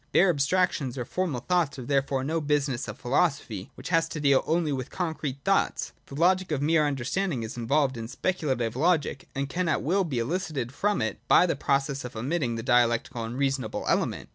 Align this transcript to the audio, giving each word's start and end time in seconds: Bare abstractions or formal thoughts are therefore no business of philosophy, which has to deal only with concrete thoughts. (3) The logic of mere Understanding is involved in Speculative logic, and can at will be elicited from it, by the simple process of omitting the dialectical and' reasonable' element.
Bare 0.13 0.31
abstractions 0.31 0.97
or 0.97 1.05
formal 1.05 1.41
thoughts 1.41 1.77
are 1.77 1.83
therefore 1.83 2.23
no 2.23 2.41
business 2.41 2.87
of 2.87 2.97
philosophy, 2.97 3.69
which 3.75 3.89
has 3.89 4.09
to 4.09 4.19
deal 4.19 4.43
only 4.47 4.71
with 4.71 4.89
concrete 4.89 5.37
thoughts. 5.45 5.89
(3) 6.07 6.15
The 6.15 6.19
logic 6.21 6.51
of 6.51 6.59
mere 6.59 6.87
Understanding 6.87 7.43
is 7.43 7.55
involved 7.55 7.95
in 7.95 8.07
Speculative 8.07 8.75
logic, 8.75 9.27
and 9.35 9.47
can 9.47 9.69
at 9.69 9.83
will 9.83 10.03
be 10.03 10.17
elicited 10.17 10.71
from 10.71 11.03
it, 11.03 11.19
by 11.27 11.45
the 11.45 11.51
simple 11.53 11.65
process 11.67 12.03
of 12.03 12.15
omitting 12.15 12.55
the 12.55 12.63
dialectical 12.63 13.23
and' 13.23 13.37
reasonable' 13.37 13.85
element. 13.87 14.29